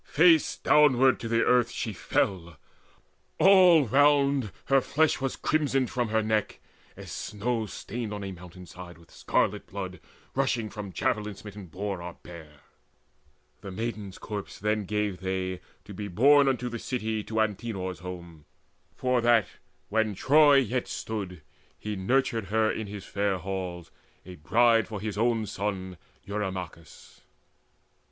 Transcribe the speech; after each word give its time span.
Face 0.03 0.57
downward 0.57 1.19
to 1.19 1.27
the 1.27 1.43
earth 1.45 1.69
she 1.69 1.93
fell: 1.93 2.57
all 3.37 3.85
round 3.85 4.51
Her 4.65 4.81
flesh 4.81 5.21
was 5.21 5.35
crimsoned 5.35 5.91
from 5.91 6.07
her 6.07 6.23
neck, 6.23 6.59
as 6.97 7.11
snow 7.11 7.67
Stained 7.67 8.11
on 8.11 8.23
a 8.23 8.31
mountain 8.31 8.65
side 8.65 8.97
with 8.97 9.11
scarlet 9.11 9.67
blood 9.67 9.99
Rushing, 10.33 10.71
from 10.71 10.91
javelin 10.91 11.35
smitten 11.35 11.67
boar 11.67 12.01
or 12.01 12.13
bear. 12.23 12.61
The 13.61 13.69
maiden's 13.69 14.17
corpse 14.17 14.57
then 14.57 14.85
gave 14.85 15.19
they, 15.19 15.61
to 15.85 15.93
be 15.93 16.07
borne 16.07 16.47
Unto 16.47 16.67
the 16.67 16.79
city, 16.79 17.23
to 17.25 17.39
Antenor's 17.39 17.99
home, 17.99 18.45
For 18.95 19.21
that, 19.21 19.45
when 19.89 20.15
Troy 20.15 20.55
yet 20.55 20.87
stood, 20.87 21.43
he 21.77 21.95
nurtured 21.95 22.45
her 22.45 22.71
In 22.71 22.87
his 22.87 23.05
fair 23.05 23.37
halls, 23.37 23.91
a 24.25 24.33
bride 24.33 24.87
for 24.87 24.99
his 24.99 25.15
own 25.15 25.45
son 25.45 25.97
Eurymachus. 26.25 27.21